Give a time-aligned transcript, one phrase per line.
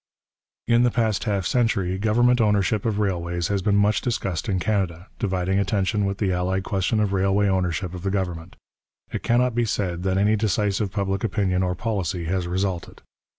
[0.67, 5.09] In the past half century government ownership of railways has been much discussed in Canada,
[5.19, 8.55] dividing attention with the allied question of railway ownership of the government.
[9.13, 13.03] It cannot be said that any decisive public opinion or policy has resulted.